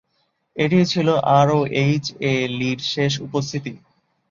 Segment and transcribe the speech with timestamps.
[0.55, 1.07] এটিই ছিল
[1.37, 3.71] আরওএইচ-এ লির শেষ উপস্থিতি।